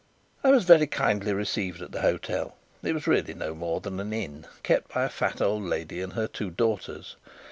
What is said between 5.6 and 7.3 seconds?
lady and her two daughters.